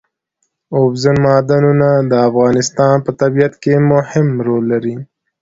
[0.75, 4.95] اوبزین معدنونه د افغانستان په طبیعت کې مهم رول لري.